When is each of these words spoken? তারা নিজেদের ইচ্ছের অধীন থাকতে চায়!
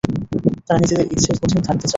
তারা 0.67 0.79
নিজেদের 0.79 1.07
ইচ্ছের 1.13 1.35
অধীন 1.37 1.61
থাকতে 1.67 1.79
চায়! 1.79 1.89